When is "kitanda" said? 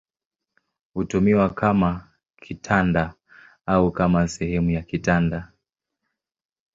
2.41-3.13, 4.81-5.51